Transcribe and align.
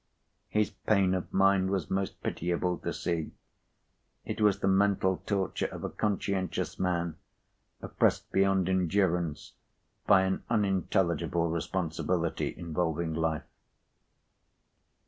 His 0.49 0.71
pain 0.71 1.13
of 1.13 1.31
mind 1.31 1.69
was 1.69 1.91
most 1.91 2.23
pitiable 2.23 2.79
to 2.79 2.91
see. 2.91 3.33
It 4.25 4.41
was 4.41 4.57
the 4.59 4.67
mental 4.67 5.17
torture 5.27 5.67
of 5.67 5.83
a 5.83 5.91
conscientious 5.91 6.73
p. 6.73 6.81
106man, 6.81 7.13
oppressed 7.83 8.31
beyond 8.31 8.67
endurance 8.67 9.53
by 10.07 10.21
an 10.23 10.43
unintelligible 10.49 11.51
responsibility 11.51 12.51
involving 12.57 13.13
life. 13.13 13.45